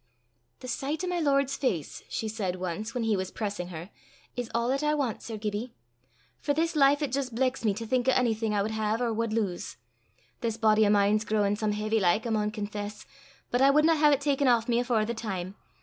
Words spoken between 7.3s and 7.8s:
blecks me